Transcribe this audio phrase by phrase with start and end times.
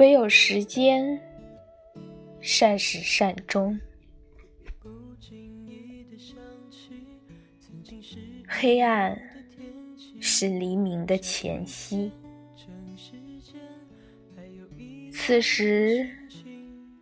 [0.00, 1.20] 唯有时间，
[2.40, 3.78] 善始善终。
[8.48, 9.20] 黑暗
[10.18, 12.10] 是黎明的前夕，
[15.12, 16.08] 此时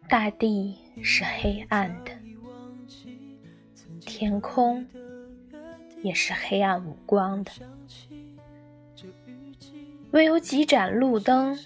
[0.08, 2.10] 大地是黑暗的，
[4.00, 4.84] 天空
[6.02, 7.52] 也是黑暗无光的，
[10.10, 11.56] 唯有几盏路灯，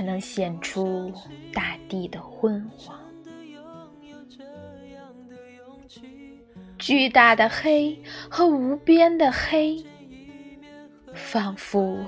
[0.00, 1.12] 才能显出
[1.52, 2.98] 大地的昏黄。
[6.78, 9.84] 巨大的黑和无边的黑，
[11.12, 12.02] 仿佛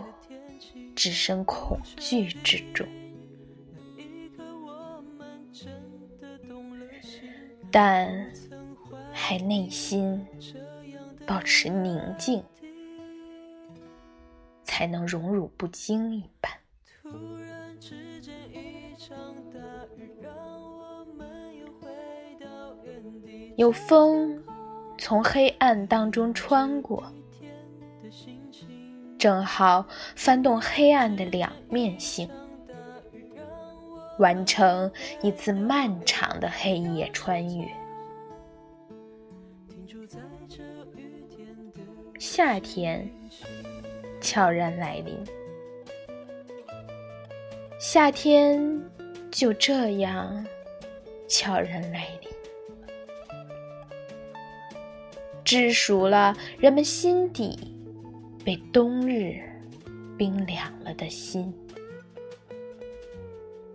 [0.96, 2.88] 置身恐惧之中，
[7.70, 8.32] 但
[9.12, 10.26] 还内心
[11.26, 12.42] 保持宁静，
[14.64, 16.24] 才能荣辱不惊一
[23.56, 24.42] 有风。
[24.98, 27.02] 从黑暗当中穿过，
[29.18, 32.30] 正好翻动黑暗的两面性，
[34.20, 37.66] 完成一次漫长的黑夜穿越。
[42.16, 43.10] 夏天
[44.20, 45.18] 悄然来临，
[47.80, 48.80] 夏天
[49.32, 50.46] 就这样
[51.26, 52.31] 悄然来临。
[55.52, 57.76] 知熟了人们心底
[58.42, 59.38] 被冬日
[60.16, 61.52] 冰凉了的心，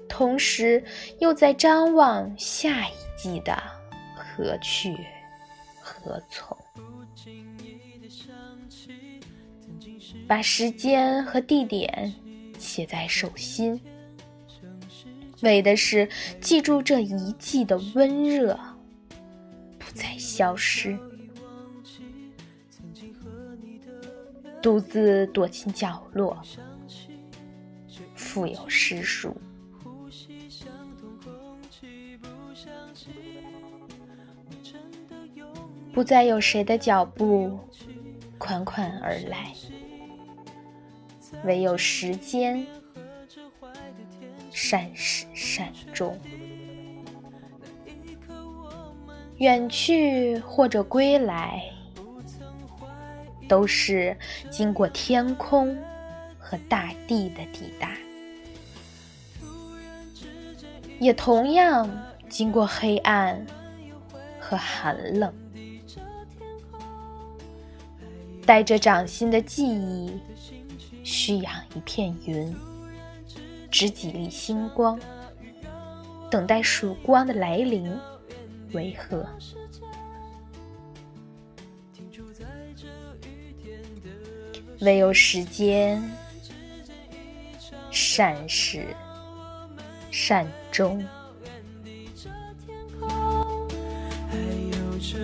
[0.10, 0.84] 同时
[1.20, 3.56] 又在张望下一季的
[4.16, 4.98] 何去
[5.80, 6.58] 何从。
[10.28, 12.12] 把时间和地点
[12.58, 13.80] 写在手心，
[15.42, 16.10] 为的是
[16.42, 18.60] 记住这一季的温热
[19.78, 20.98] 不再消失。
[24.62, 26.42] 独自躲进角落，
[28.16, 29.36] 腹有诗书，
[35.94, 37.58] 不再有谁的脚步
[38.38, 39.54] 款款而来，
[41.46, 42.66] 唯有时间
[44.52, 46.20] 善始善终，
[49.38, 51.64] 远去或者归来。
[53.48, 54.16] 都是
[54.50, 55.78] 经过天空
[56.38, 57.92] 和大地的抵达，
[61.00, 61.90] 也同样
[62.30, 63.46] 经过黑暗
[64.40, 65.34] 和寒冷。
[68.46, 70.20] 带着掌心的记忆，
[71.04, 72.56] 蓄养一片云，
[73.70, 74.98] 执几粒星光，
[76.32, 77.94] 等待曙光的来临。
[78.74, 79.26] 为何？
[84.82, 86.02] 唯有时间，
[87.92, 88.96] 善始
[90.12, 91.04] 善终。
[95.10, 95.18] 这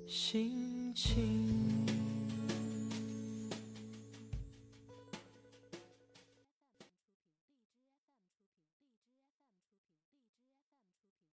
[0.08, 1.27] 心情。